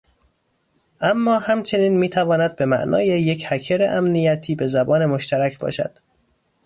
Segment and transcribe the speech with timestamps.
[1.01, 5.99] اما همچنین میتواند به معنای یک هکر امنیتی به زبان مشترک باشد.